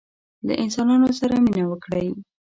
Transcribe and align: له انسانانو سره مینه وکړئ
له 0.47 0.53
انسانانو 0.63 1.09
سره 1.19 1.33
مینه 1.45 1.63
وکړئ 1.67 2.07